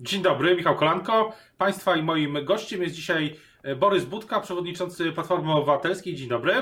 [0.00, 1.32] Dzień dobry, Michał Kolanko.
[1.58, 6.14] Państwa i moim gościem jest dzisiaj e, Borys Budka, przewodniczący Platformy Obywatelskiej.
[6.14, 6.54] Dzień dobry.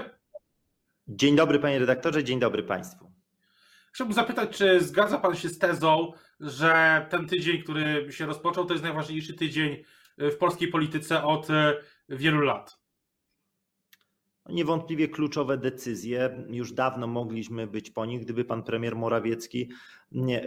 [1.08, 3.12] Dzień dobry, panie redaktorze, dzień dobry państwu.
[3.92, 8.74] Chciałbym zapytać, czy zgadza pan się z tezą, że ten tydzień, który się rozpoczął, to
[8.74, 9.84] jest najważniejszy tydzień
[10.18, 11.74] w polskiej polityce od e,
[12.08, 12.80] wielu lat?
[14.48, 16.44] Niewątpliwie kluczowe decyzje.
[16.48, 19.70] Już dawno mogliśmy być po nich, gdyby pan premier Morawiecki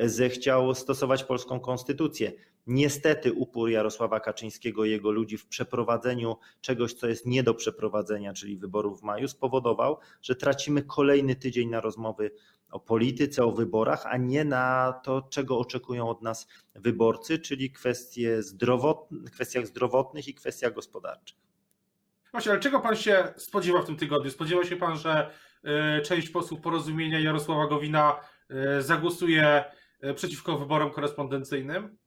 [0.06, 2.32] zechciał stosować polską konstytucję.
[2.68, 8.34] Niestety upór Jarosława Kaczyńskiego i jego ludzi w przeprowadzeniu czegoś, co jest nie do przeprowadzenia,
[8.34, 12.32] czyli wyborów w maju, spowodował, że tracimy kolejny tydzień na rozmowy
[12.72, 18.44] o polityce, o wyborach, a nie na to, czego oczekują od nas wyborcy, czyli kwestie
[18.44, 21.38] zdrowot, kwestiach zdrowotnych i kwestiach gospodarczych.
[22.32, 24.32] Właśnie, ale czego pan się spodziewa w tym tygodniu?
[24.32, 25.30] Spodziewa się pan, że
[26.00, 28.20] y, część posłów porozumienia Jarosława Gowina
[28.78, 29.64] y, zagłosuje
[30.04, 31.98] y, przeciwko wyborom korespondencyjnym?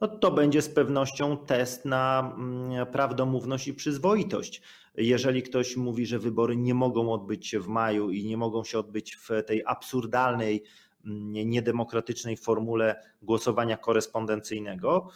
[0.00, 4.62] No to będzie z pewnością test na mm, prawdomówność i przyzwoitość.
[4.94, 8.78] Jeżeli ktoś mówi, że wybory nie mogą odbyć się w maju i nie mogą się
[8.78, 10.62] odbyć w tej absurdalnej,
[11.04, 15.08] mm, niedemokratycznej formule głosowania korespondencyjnego,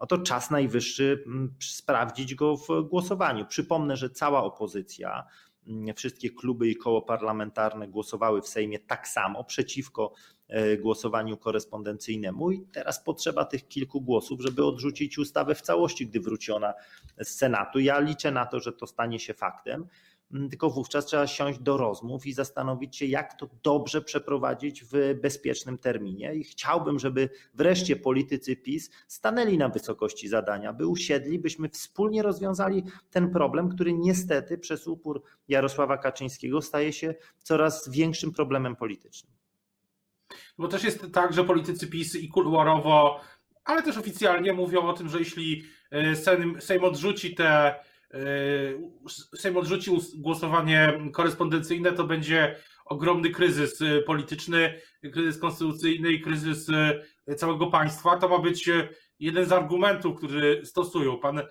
[0.00, 3.46] no to czas najwyższy mm, sprawdzić go w głosowaniu.
[3.46, 5.24] Przypomnę, że cała opozycja,
[5.96, 10.12] wszystkie kluby i koło parlamentarne głosowały w Sejmie tak samo przeciwko
[10.48, 16.20] e, głosowaniu korespondencyjnemu i teraz potrzeba tych kilku głosów, żeby odrzucić ustawę w całości, gdy
[16.20, 16.74] wróci ona
[17.18, 17.78] z Senatu.
[17.78, 19.86] Ja liczę na to, że to stanie się faktem.
[20.32, 25.14] Mm, tylko wówczas trzeba siąść do rozmów i zastanowić się, jak to dobrze przeprowadzić w
[25.22, 26.34] bezpiecznym terminie.
[26.34, 32.82] I chciałbym, żeby wreszcie politycy PiS stanęli na wysokości zadania, by usiedli, byśmy wspólnie rozwiązali
[33.10, 39.32] ten problem, który niestety przez upór Jarosława Kaczyńskiego staje się coraz większym problemem politycznym.
[40.58, 43.20] Bo też jest tak, że politycy PiS i kuluarowo,
[43.64, 46.16] ale też oficjalnie mówią o tym, że jeśli e,
[46.60, 47.74] Sejm, odrzuci te
[49.36, 54.80] Sejm odrzucił głosowanie korespondencyjne, to będzie ogromny kryzys y, polityczny,
[55.12, 56.68] kryzys konstytucyjny i kryzys
[57.28, 58.16] y, całego państwa.
[58.16, 58.70] To ma być
[59.18, 61.18] jeden z argumentów, który stosują.
[61.18, 61.42] Pan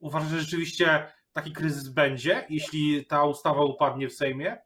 [0.00, 4.56] uważa, że rzeczywiście taki kryzys będzie, jeśli ta ustawa upadnie w Sejmie?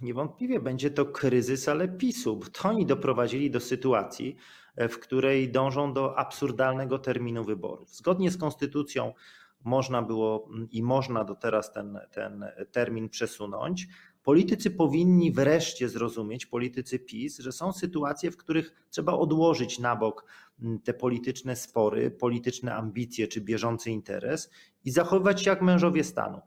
[0.00, 4.36] Niewątpliwie będzie to kryzys, ale PiSu, to oni doprowadzili do sytuacji,
[4.76, 7.90] w której dążą do absurdalnego terminu wyborów.
[7.90, 9.14] Zgodnie z konstytucją
[9.64, 13.88] można było i można do teraz ten, ten termin przesunąć.
[14.22, 20.24] Politycy powinni wreszcie zrozumieć, politycy PiS, że są sytuacje, w których trzeba odłożyć na bok
[20.84, 24.50] te polityczne spory, polityczne ambicje czy bieżący interes
[24.84, 26.40] i zachowywać się jak mężowie stanu.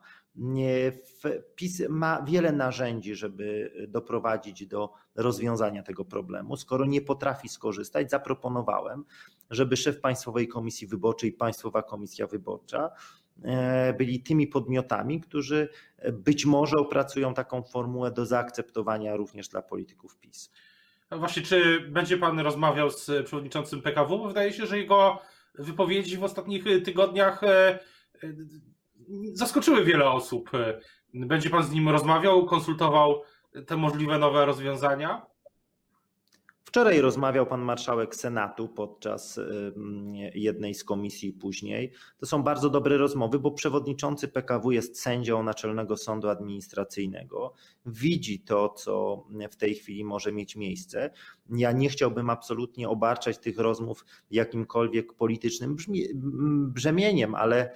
[1.56, 6.58] PiS ma wiele narzędzi, żeby doprowadzić do rozwiązania tego problemu.
[6.58, 9.06] Skoro nie potrafi skorzystać, zaproponowałem,
[9.50, 12.90] żeby szef Państwowej Komisji Wyborczej i Państwowa Komisja Wyborcza
[13.44, 15.70] e, byli tymi podmiotami, którzy
[16.14, 20.52] być może opracują taką formułę do zaakceptowania również dla polityków PiS.
[21.12, 24.18] Właśnie, czy będzie Pan rozmawiał z przewodniczącym PKW?
[24.18, 25.20] Bo wydaje się, że jego
[25.56, 27.80] wypowiedzi w ostatnich tygodniach e,
[29.34, 30.50] zaskoczyły wiele osób.
[31.14, 33.22] Będzie Pan z nim rozmawiał, konsultował
[33.68, 35.25] te możliwe nowe rozwiązania?
[36.66, 39.40] Wczoraj rozmawiał pan marszałek Senatu podczas
[40.34, 41.91] jednej z komisji później.
[42.18, 47.53] To są bardzo dobre rozmowy, bo przewodniczący PKW jest sędzią Naczelnego Sądu Administracyjnego.
[47.85, 51.12] Widzi to, co w tej chwili może mieć miejsce.
[51.50, 55.75] Ja nie chciałbym absolutnie obarczać tych rozmów jakimkolwiek politycznym
[56.68, 57.74] brzemieniem, ale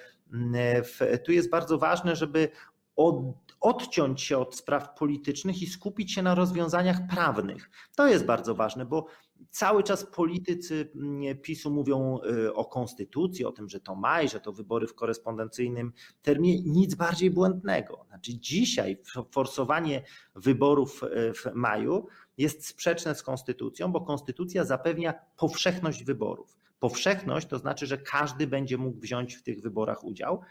[1.25, 2.49] tu jest bardzo ważne, żeby
[2.95, 3.15] od,
[3.61, 7.69] odciąć się od spraw politycznych i skupić się na rozwiązaniach prawnych.
[7.95, 9.05] To jest bardzo ważne, bo
[9.49, 14.39] cały czas politycy mm, PiSu mówią y, o konstytucji, o tym, że to maj, że
[14.39, 16.61] to wybory w korespondencyjnym terminie.
[16.65, 18.05] Nic bardziej błędnego.
[18.07, 18.97] Znaczy, dzisiaj
[19.31, 20.03] forsowanie
[20.35, 22.07] wyborów y, w maju
[22.38, 26.57] jest sprzeczne z konstytucją, bo konstytucja zapewnia powszechność wyborów.
[26.79, 30.41] Powszechność to znaczy, że każdy będzie mógł wziąć w tych wyborach udział,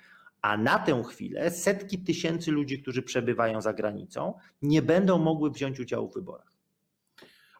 [0.42, 5.80] a na tę chwilę setki tysięcy ludzi, którzy przebywają za granicą, nie będą mogły wziąć
[5.80, 6.52] udziału w wyborach.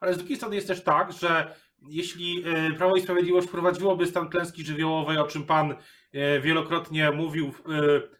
[0.00, 1.54] Ale z drugiej strony jest też tak, że
[1.88, 5.74] jeśli e, Prawo i Sprawiedliwość wprowadziłoby stan klęski żywiołowej, o czym Pan
[6.12, 7.52] e, wielokrotnie mówił, e,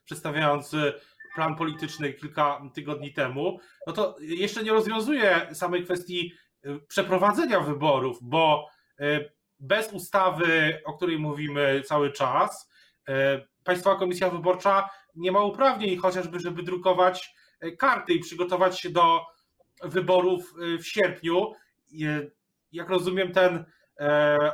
[0.05, 0.77] przedstawiając
[1.35, 6.33] plan polityczny kilka tygodni temu, no to jeszcze nie rozwiązuje samej kwestii
[6.89, 8.69] przeprowadzenia wyborów, bo
[9.61, 12.71] bez ustawy, o której mówimy cały czas,
[13.65, 19.27] Państwowa Komisja Wyborcza nie ma uprawnień chociażby, żeby drukować e, karty i przygotować się do
[19.83, 21.53] wyborów e, w sierpniu.
[22.73, 23.65] Jak rozumiem, ten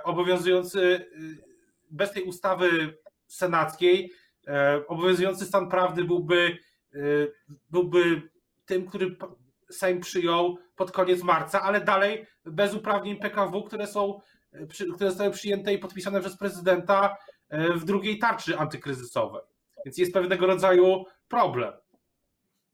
[0.05, 1.11] obowiązujący
[1.91, 4.13] bez tej ustawy senackiej
[4.89, 6.59] obowiązujący stan prawny byłby,
[7.71, 8.23] byłby
[8.65, 9.17] tym, który
[9.71, 14.21] Sejm przyjął pod koniec marca, ale dalej bez uprawnień PKW, które są
[14.95, 17.17] które zostały przyjęte i podpisane przez prezydenta
[17.49, 19.43] e, w drugiej tarczy antykryzysowej.
[19.85, 21.73] Więc jest pewnego rodzaju problem.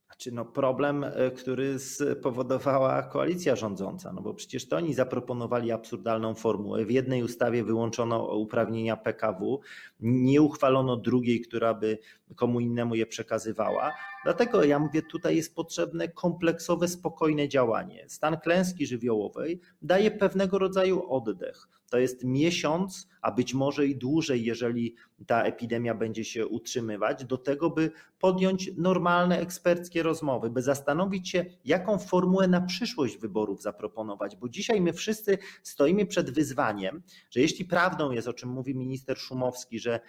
[0.07, 6.35] Znaczy no problem, e, który spowodowała koalicja rządząca, no bo przecież to oni zaproponowali absurdalną
[6.35, 6.85] formułę.
[6.85, 9.61] W jednej ustawie wyłączono uprawnienia PKW,
[10.01, 11.99] nie uchwalono drugiej, która by
[12.35, 13.93] komu innemu je przekazywała.
[14.25, 18.05] Dlatego ja mówię, tutaj jest potrzebne kompleksowe, spokojne działanie.
[18.09, 21.69] Stan klęski żywiołowej daje pewnego rodzaju oddech.
[21.91, 24.95] To jest miesiąc, a być może i dłużej, jeżeli
[25.27, 31.45] ta epidemia będzie się utrzymywać, do tego, by podjąć normalne eksperckie rozmowy, by zastanowić się,
[31.65, 37.65] jaką formułę na przyszłość wyborów zaproponować, bo dzisiaj my wszyscy stoimy przed wyzwaniem, że jeśli
[37.65, 40.01] prawdą jest, o czym mówi minister Szumowski, że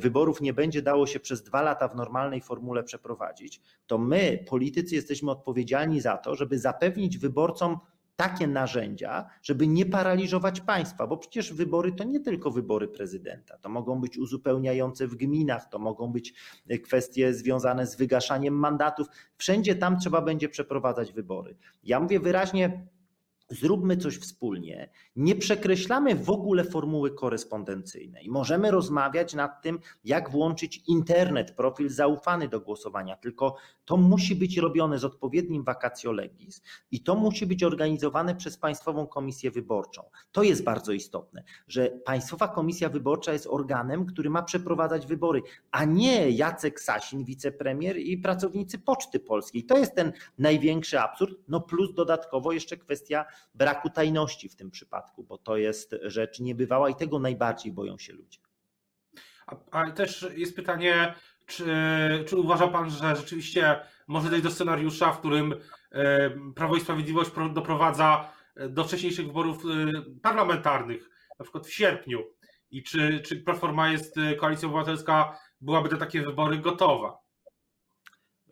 [0.00, 4.94] wyborów nie będzie dało się przez dwa lata w normalnej formule przeprowadzić, to my, politycy,
[4.94, 7.78] jesteśmy odpowiedzialni za to, żeby zapewnić wyborcom
[8.16, 13.68] takie narzędzia, żeby nie paraliżować państwa, bo przecież wybory to nie tylko wybory prezydenta, to
[13.68, 16.34] mogą być uzupełniające w gminach, to mogą być
[16.82, 19.06] kwestie związane z wygaszaniem mandatów.
[19.36, 21.56] Wszędzie tam trzeba będzie przeprowadzać wybory.
[21.82, 22.86] Ja mówię wyraźnie,
[23.60, 24.90] Zróbmy coś wspólnie.
[25.16, 28.28] Nie przekreślamy w ogóle formuły korespondencyjnej.
[28.30, 34.56] Możemy rozmawiać nad tym, jak włączyć internet, profil zaufany do głosowania, tylko to musi być
[34.56, 40.02] robione z odpowiednim vacatio legis i to musi być organizowane przez Państwową Komisję Wyborczą.
[40.32, 45.84] To jest bardzo istotne, że Państwowa Komisja Wyborcza jest organem, który ma przeprowadzać wybory, a
[45.84, 49.64] nie Jacek Sasin, wicepremier i pracownicy Poczty Polskiej.
[49.64, 53.24] To jest ten największy absurd, no plus dodatkowo jeszcze kwestia
[53.54, 58.12] braku tajności w tym przypadku, bo to jest rzecz niebywała i tego najbardziej boją się
[58.12, 58.38] ludzie.
[59.70, 61.14] Ale też jest pytanie,
[61.46, 61.66] czy,
[62.26, 65.54] czy uważa Pan, że rzeczywiście może dojść do scenariusza, w którym
[65.92, 69.68] e, Prawo i Sprawiedliwość doprowadza e, do wcześniejszych wyborów e,
[70.22, 72.24] parlamentarnych, na przykład w sierpniu?
[72.70, 77.23] I czy, czy Platforma jest, Koalicja Obywatelska byłaby do takie wybory gotowa?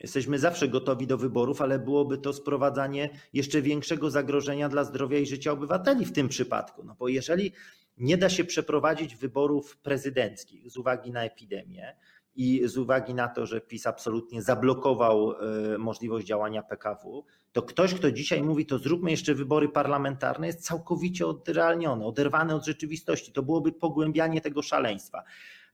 [0.03, 5.25] Jesteśmy zawsze gotowi do wyborów, ale byłoby to sprowadzanie jeszcze większego zagrożenia dla zdrowia i
[5.25, 6.83] życia obywateli w tym przypadku.
[6.83, 7.51] No bo jeżeli
[7.97, 11.95] nie da się przeprowadzić wyborów prezydenckich z uwagi na epidemię
[12.35, 17.93] i z uwagi na to, że PiS absolutnie zablokował e, możliwość działania PKW, to ktoś,
[17.93, 23.31] kto dzisiaj mówi, to zróbmy jeszcze wybory parlamentarne, jest całkowicie odrealniony, oderwany od rzeczywistości.
[23.31, 25.23] To byłoby pogłębianie tego szaleństwa.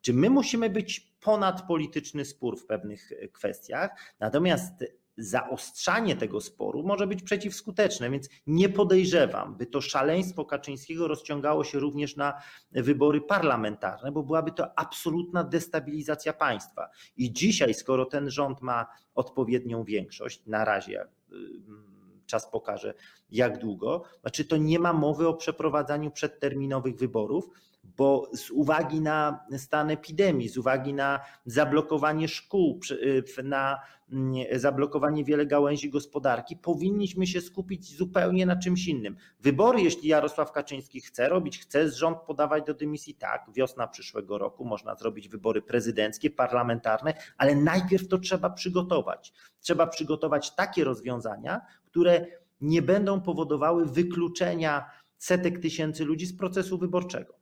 [0.02, 4.74] Czy my musimy być ponad polityczny spór w pewnych e, kwestiach, natomiast
[5.18, 11.80] zaostrzanie tego sporu może być przeciwskuteczne, więc nie podejrzewam, by to szaleństwo Kaczyńskiego rozciągało się
[11.80, 12.42] również na
[12.72, 16.90] wybory parlamentarne, bo byłaby to absolutna destabilizacja państwa.
[17.18, 21.08] I dzisiaj, skoro ten rząd ma odpowiednią większość, na razie
[22.26, 22.94] czas pokaże
[23.32, 27.50] jak długo, znaczy to nie ma mowy o przeprowadzaniu przedterminowych wyborów,
[27.98, 33.80] bo z uwagi na stan epidemii, z uwagi na zablokowanie szkół, y, na
[34.12, 39.16] mm, zablokowanie wiele gałęzi gospodarki, powinniśmy się skupić zupełnie na czymś innym.
[39.40, 44.66] Wybory, jeśli Jarosław Kaczyński chce robić, chce rząd podawać do dymisji, tak, wiosna przyszłego roku
[44.66, 49.34] można zrobić wybory prezydenckie, parlamentarne, ale najpierw to trzeba przygotować.
[49.60, 52.26] Trzeba przygotować takie rozwiązania, które
[52.62, 57.39] nie będą powodowały wykluczenia setek tysięcy ludzi z procesu wyborczego.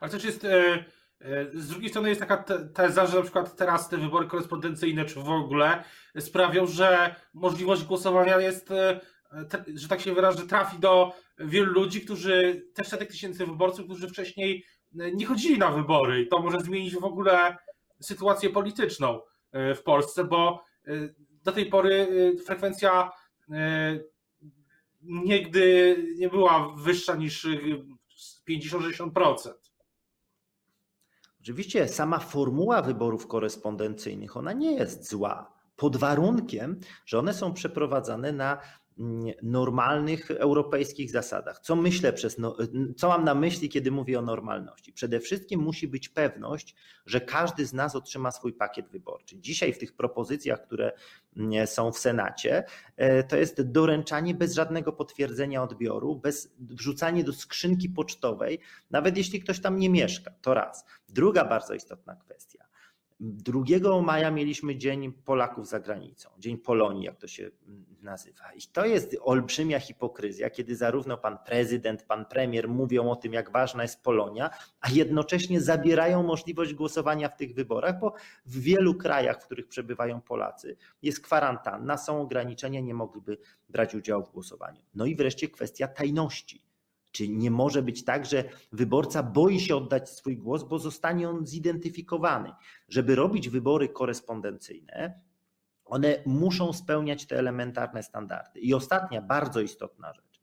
[0.00, 0.44] Ale też jest.
[0.44, 0.84] E,
[1.20, 2.36] e, z drugiej strony jest taka
[2.74, 5.84] teza, że na przykład teraz te wybory korespondencyjne, czy w ogóle,
[6.18, 9.00] sprawią, że możliwość głosowania jest, e,
[9.74, 14.64] że tak się wyrażę, trafi do wielu ludzi, którzy, też setek tysięcy wyborców, którzy wcześniej
[14.92, 16.22] nie chodzili na wybory.
[16.22, 17.56] I to może zmienić w ogóle
[18.00, 19.20] sytuację polityczną
[19.52, 20.64] w Polsce, bo
[21.44, 22.08] do tej pory
[22.46, 23.10] frekwencja
[25.02, 27.46] nigdy nie była wyższa niż
[28.48, 29.65] 50-60%.
[31.46, 38.32] Oczywiście sama formuła wyborów korespondencyjnych, ona nie jest zła, pod warunkiem, że one są przeprowadzane
[38.32, 38.58] na
[39.42, 41.60] normalnych europejskich zasadach.
[41.60, 42.56] Co myślę przez, no,
[42.96, 44.92] co mam na myśli, kiedy mówię o normalności?
[44.92, 46.74] Przede wszystkim musi być pewność,
[47.06, 49.38] że każdy z nas otrzyma swój pakiet wyborczy.
[49.38, 50.92] Dzisiaj w tych propozycjach, które
[51.36, 52.64] mm, są w Senacie,
[52.96, 58.60] e, to jest doręczanie bez żadnego potwierdzenia odbioru, bez wrzucanie do skrzynki pocztowej,
[58.90, 60.30] nawet jeśli ktoś tam nie mieszka.
[60.42, 60.84] To raz.
[61.08, 62.66] Druga bardzo istotna kwestia
[63.20, 67.50] 2 maja mieliśmy Dzień Polaków za granicą, Dzień Polonii, jak to się
[68.02, 68.52] nazywa.
[68.52, 73.50] I to jest olbrzymia hipokryzja, kiedy zarówno pan prezydent, pan premier mówią o tym, jak
[73.50, 78.14] ważna jest Polonia, a jednocześnie zabierają możliwość głosowania w tych wyborach, bo
[78.46, 84.24] w wielu krajach, w których przebywają Polacy, jest kwarantanna, są ograniczenia, nie mogliby brać udziału
[84.24, 84.82] w głosowaniu.
[84.94, 86.62] No i wreszcie kwestia tajności.
[87.16, 91.46] Czy nie może być tak, że wyborca boi się oddać swój głos, bo zostanie on
[91.46, 92.52] zidentyfikowany?
[92.88, 95.20] Żeby robić wybory korespondencyjne,
[95.84, 98.60] one muszą spełniać te elementarne standardy.
[98.60, 100.40] I ostatnia, bardzo istotna rzecz.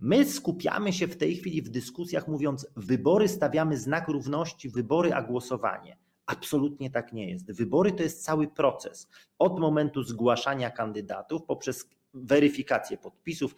[0.00, 5.22] My skupiamy się w tej chwili w dyskusjach, mówiąc, wybory stawiamy znak równości, wybory a
[5.22, 5.98] głosowanie.
[6.26, 7.52] Absolutnie tak nie jest.
[7.52, 9.08] Wybory to jest cały proces.
[9.38, 13.54] Od momentu zgłaszania kandydatów poprzez weryfikację podpisów,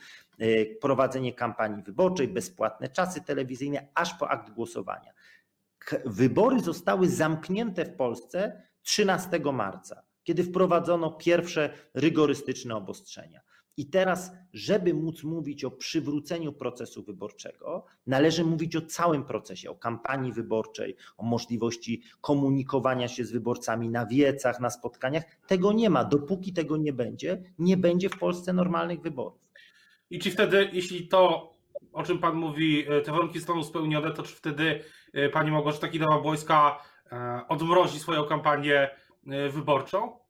[0.81, 5.13] prowadzenie kampanii wyborczej, bezpłatne czasy telewizyjne, aż po akt głosowania.
[6.05, 13.41] Wybory zostały zamknięte w Polsce 13 marca, kiedy wprowadzono pierwsze rygorystyczne obostrzenia.
[13.79, 19.75] I teraz, żeby móc mówić o przywróceniu procesu wyborczego, należy mówić o całym procesie, o
[19.75, 25.25] kampanii wyborczej, o możliwości komunikowania się z wyborcami na wiecach, na spotkaniach.
[25.47, 26.05] Tego nie ma.
[26.05, 29.46] Dopóki tego nie będzie, nie będzie w Polsce normalnych wyborów.
[30.11, 31.53] I czy wtedy, jeśli to,
[31.93, 35.89] o czym Pan mówi, e, te warunki zostaną spełnione, to czy wtedy e, Pani Małgorzata
[35.89, 36.77] Kidawa-Błońska
[37.13, 38.91] e, odmrozi swoją kampanię
[39.51, 40.26] wyborczą?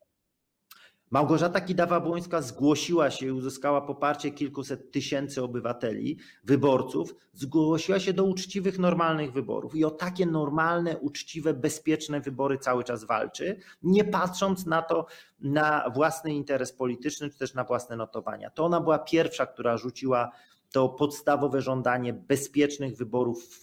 [1.10, 8.78] Małgorzata Kidawa-Błońska zgłosiła się i uzyskała poparcie kilkuset tysięcy obywateli, wyborców, zgłosiła się do uczciwych,
[8.78, 14.82] normalnych wyborów i o takie normalne, uczciwe, bezpieczne wybory cały czas walczy, nie patrząc na
[14.82, 15.06] to,
[15.40, 18.50] na własny interes polityczny czy też na własne notowania.
[18.50, 20.30] To ona była pierwsza, która rzuciła
[20.76, 23.62] to podstawowe żądanie bezpiecznych wyborów w,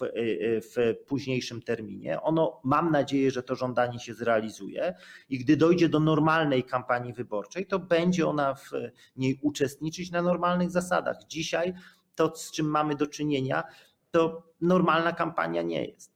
[0.62, 2.22] w, późniejszym terminie.
[2.22, 4.96] Ono, mam nadzieję, że to żądanie się zrealizuje
[5.30, 8.72] i gdy dojdzie do normalnej kampanii wyborczej, to będzie ona w
[9.16, 11.18] niej uczestniczyć na normalnych zasadach.
[11.28, 11.74] Dzisiaj
[12.16, 13.64] to, z czym mamy do czynienia,
[14.12, 16.14] to normalna kampania nie jest.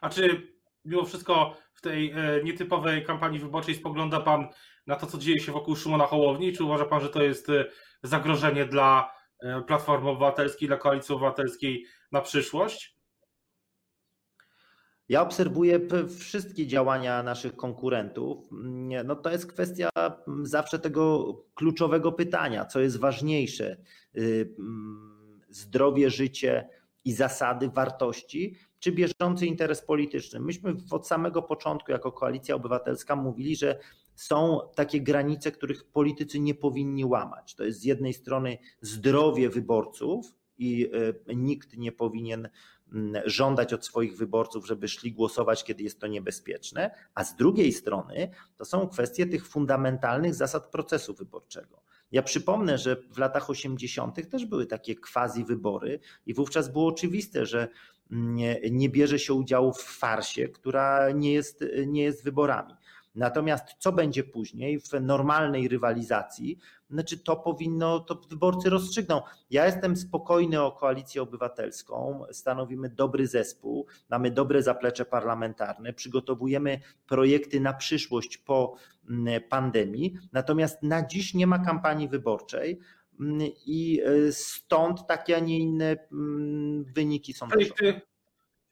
[0.00, 0.52] A czy
[0.84, 4.48] mimo wszystko w tej e, nietypowej kampanii wyborczej spogląda Pan
[4.86, 6.52] na to, co dzieje się wokół Szymona Hołowni?
[6.52, 7.64] Czy uważa Pan, że to jest e,
[8.02, 9.15] zagrożenie dla
[9.66, 12.96] Platformy Obywatelskiej, dla Koalicji Obywatelskiej na przyszłość?
[15.08, 15.80] Ja obserwuję
[16.18, 18.48] wszystkie działania naszych konkurentów.
[19.04, 19.88] No to jest kwestia
[20.42, 23.76] zawsze tego kluczowego pytania, co jest ważniejsze:
[24.16, 24.54] y,
[25.48, 26.68] zdrowie, życie
[27.04, 30.40] i zasady, wartości, czy bieżący interes polityczny.
[30.40, 33.78] Myśmy od samego początku, jako Koalicja Obywatelska, mówili, że
[34.16, 37.54] są takie granice, których politycy nie powinni łamać.
[37.54, 40.90] To jest z jednej strony zdrowie wyborców i
[41.28, 42.48] e, nikt nie powinien
[42.92, 47.72] mm, żądać od swoich wyborców, żeby szli głosować, kiedy jest to niebezpieczne, a z drugiej
[47.72, 51.82] strony to są kwestie tych fundamentalnych zasad procesu wyborczego.
[52.12, 54.30] Ja przypomnę, że w latach 80.
[54.30, 57.68] też były takie quasi wybory i wówczas było oczywiste, że
[58.10, 62.74] nie, nie bierze się udziału w farsie, która nie jest, nie jest wyborami.
[63.16, 66.58] Natomiast co będzie później w normalnej rywalizacji,
[66.90, 69.22] znaczy to powinno, to wyborcy rozstrzygną.
[69.50, 77.60] Ja jestem spokojny o koalicję obywatelską, stanowimy dobry zespół, mamy dobre zaplecze parlamentarne, przygotowujemy projekty
[77.60, 78.74] na przyszłość po
[79.08, 82.80] mm, pandemii, natomiast na dziś nie ma kampanii wyborczej.
[83.20, 87.48] Mm, I e, stąd takie, a nie inne mm, wyniki są.
[87.48, 88.00] Projekty,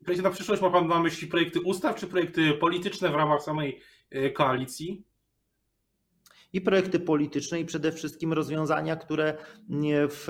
[0.04, 3.80] projekty na przyszłość ma Pan na myśli projekty ustaw, czy projekty polityczne w ramach samej
[4.34, 5.04] koalicji?
[6.52, 9.38] I projekty polityczne, i przede wszystkim rozwiązania, które
[10.08, 10.28] w,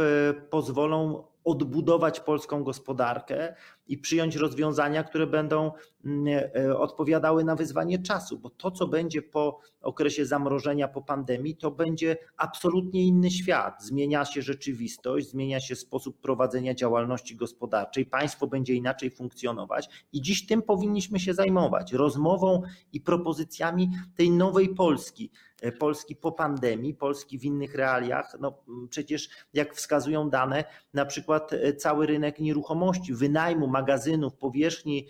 [0.50, 3.54] pozwolą odbudować polską gospodarkę
[3.86, 5.72] i przyjąć rozwiązania, które będą
[6.04, 11.56] mm, e, odpowiadały na wyzwanie czasu, bo to, co będzie po okresie zamrożenia, po pandemii,
[11.56, 13.84] to będzie absolutnie inny świat.
[13.84, 20.46] Zmienia się rzeczywistość, zmienia się sposób prowadzenia działalności gospodarczej, państwo będzie inaczej funkcjonować i dziś
[20.46, 25.30] tym powinniśmy się zajmować rozmową i propozycjami tej nowej Polski.
[25.64, 28.37] E, Polski po pandemii, Polski w innych realiach.
[28.40, 28.59] No
[28.90, 35.09] przecież, jak wskazują dane, na przykład e, cały rynek nieruchomości, wynajmu magazynów, powierzchni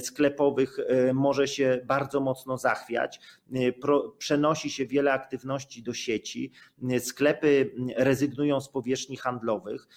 [0.00, 3.20] sklepowych e, może się bardzo mocno zachwiać.
[4.18, 6.52] Przenosi się wiele aktywności do sieci,
[6.98, 9.88] sklepy rezygnują z powierzchni handlowych,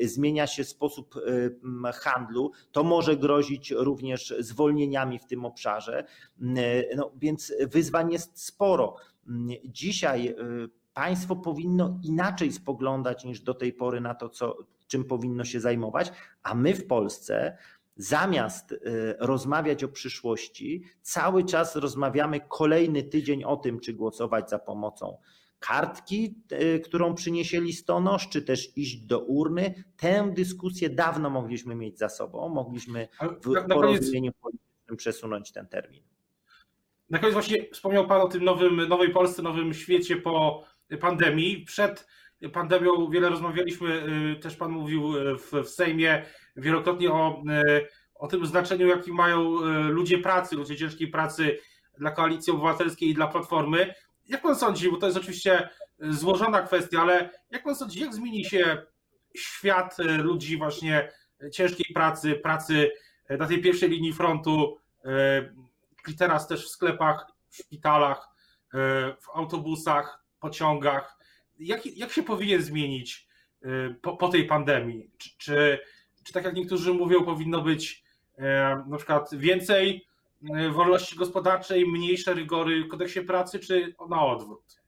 [0.00, 1.14] zmienia się sposób
[1.94, 2.52] handlu.
[2.72, 6.04] To może grozić również zwolnieniami w tym obszarze.
[6.96, 8.96] No, więc wyzwań jest sporo.
[9.64, 10.36] Dzisiaj
[10.94, 16.12] państwo powinno inaczej spoglądać niż do tej pory na to, co, czym powinno się zajmować,
[16.42, 17.58] a my w Polsce
[17.96, 18.78] zamiast y,
[19.18, 25.18] rozmawiać o przyszłości, cały czas rozmawiamy kolejny tydzień o tym, czy głosować za pomocą
[25.58, 29.84] kartki, y, którą przyniesie listonosz, czy też iść do urny.
[29.96, 36.02] Tę dyskusję dawno mogliśmy mieć za sobą, mogliśmy w porozumieniu politycznym przesunąć ten termin.
[37.10, 40.64] Na koniec właśnie wspomniał Pan o tym nowym, nowej Polsce, nowym świecie po
[41.00, 41.64] pandemii.
[41.64, 42.06] Przed
[42.52, 46.24] pandemią wiele rozmawialiśmy, y, też Pan mówił w, w Sejmie
[46.56, 49.54] wielokrotnie o, y, o tym znaczeniu, jaki mają
[49.88, 51.58] ludzie pracy, ludzie ciężkiej pracy
[51.98, 53.94] dla Koalicji Obywatelskiej i dla Platformy.
[54.26, 55.68] Jak Pan sądzi, bo to jest oczywiście
[56.00, 58.82] złożona kwestia, ale jak Pan sądzi, jak zmieni się
[59.36, 61.12] świat ludzi właśnie
[61.52, 62.90] ciężkiej pracy, pracy
[63.30, 64.78] na tej pierwszej linii frontu,
[66.18, 68.28] teraz też w sklepach, w szpitalach,
[69.20, 71.18] w autobusach, pociągach,
[71.58, 73.28] jak, jak się powinien zmienić
[74.02, 75.10] po, po tej pandemii?
[75.18, 75.78] Czy, czy,
[76.24, 78.04] czy, tak jak niektórzy mówią, powinno być
[78.38, 80.06] e, na przykład więcej
[80.54, 84.84] e, wolności gospodarczej, mniejsze rygory w kodeksie pracy, czy na odwrót?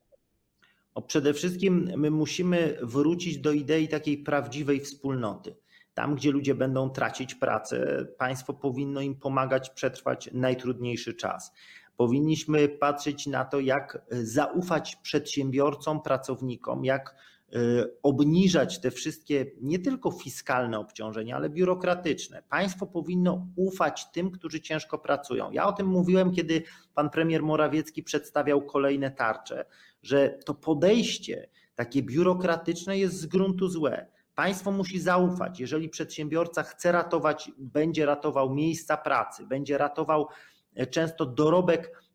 [0.94, 5.56] O, przede wszystkim my musimy wrócić do idei takiej prawdziwej wspólnoty.
[5.94, 11.52] Tam, gdzie ludzie będą tracić pracę, państwo powinno im pomagać przetrwać najtrudniejszy czas.
[11.96, 17.14] Powinniśmy patrzeć na to, jak zaufać przedsiębiorcom, pracownikom, jak
[18.02, 22.42] obniżać te wszystkie nie tylko fiskalne obciążenia, ale biurokratyczne.
[22.48, 25.50] Państwo powinno ufać tym, którzy ciężko pracują.
[25.52, 26.62] Ja o tym mówiłem, kiedy
[26.94, 29.64] pan premier Morawiecki przedstawiał kolejne tarcze,
[30.02, 34.06] że to podejście takie biurokratyczne jest z gruntu złe.
[34.34, 35.60] Państwo musi zaufać.
[35.60, 40.28] Jeżeli przedsiębiorca chce ratować, będzie ratował miejsca pracy, będzie ratował
[40.90, 42.05] często dorobek e,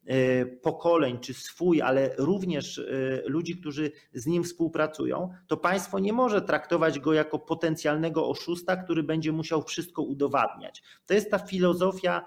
[0.62, 2.84] pokoleń, czy swój, ale również e,
[3.26, 9.04] ludzi, którzy z nim współpracują, to państwo nie może traktować go jako potencjalnego oszusta, który
[9.04, 10.84] będzie musiał wszystko udowadniać.
[11.06, 12.26] To jest ta filozofia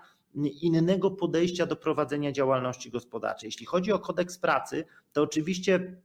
[0.62, 3.48] innego podejścia do prowadzenia działalności gospodarczej.
[3.48, 5.96] Jeśli chodzi o kodeks pracy, to oczywiście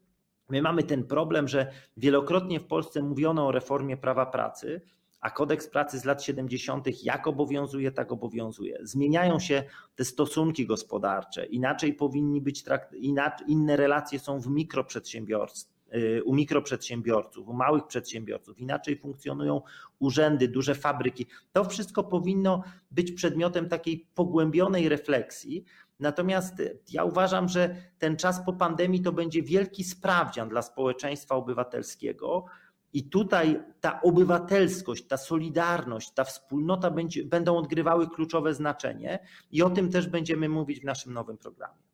[0.50, 4.82] my mamy ten problem, że wielokrotnie w Polsce mówiono o reformie prawa pracy,
[5.22, 7.04] a kodeks pracy z lat 70.
[7.04, 8.78] jak obowiązuje, tak obowiązuje.
[8.82, 9.64] Zmieniają się
[9.96, 12.94] te stosunki gospodarcze, inaczej powinni być, trakt,
[13.48, 14.48] inne relacje są w
[15.96, 19.62] y, u mikroprzedsiębiorców, u małych przedsiębiorców, inaczej funkcjonują
[20.00, 21.26] urzędy, duże fabryki.
[21.52, 25.66] To wszystko powinno być przedmiotem takiej pogłębionej refleksji.
[26.00, 26.54] Natomiast
[26.92, 32.46] ja uważam, że ten czas po pandemii to będzie wielki sprawdzian dla społeczeństwa obywatelskiego,
[32.94, 39.20] i tutaj ta obywatelskość, ta solidarność, ta wspólnota będzie, będą odgrywały kluczowe znaczenie
[39.52, 41.90] i o tym też będziemy mówić w naszym nowym programie.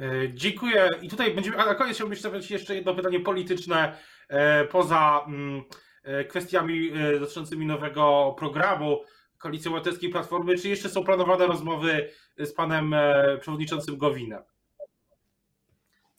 [0.00, 0.88] E, dziękuję.
[1.02, 3.96] I tutaj będziemy, a na koniec chciałbym zadać jeszcze jedno pytanie polityczne
[4.28, 5.62] e, poza mm,
[6.02, 9.00] e, kwestiami dotyczącymi nowego programu
[9.38, 10.58] Koalicji Obywatelskiej Platformy.
[10.58, 12.94] Czy jeszcze są planowane rozmowy z panem
[13.40, 14.42] przewodniczącym Gowinem?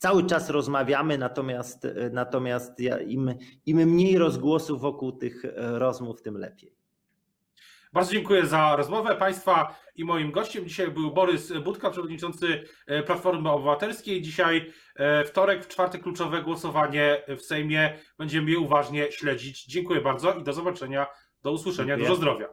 [0.02, 3.34] Cały czas rozmawiamy, natomiast, natomiast ja, im,
[3.66, 6.76] im mniej rozgłosów wokół tych e, rozmów, tym lepiej.
[7.92, 13.50] Bardzo dziękuję za rozmowę Państwa i moim gościem dzisiaj był Borys Budka, przewodniczący e, Platformy
[13.50, 14.22] Obywatelskiej.
[14.22, 17.98] Dzisiaj e, wtorek, w czwartek kluczowe głosowanie w Sejmie.
[18.18, 19.64] Będziemy je uważnie śledzić.
[19.64, 21.06] Dziękuję bardzo i do zobaczenia,
[21.42, 21.96] do usłyszenia.
[21.96, 22.08] Dziękuję.
[22.08, 22.48] Dużo zdrowia.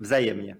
[0.00, 0.56] Wzajemnie.